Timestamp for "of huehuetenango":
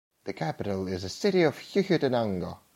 1.43-2.57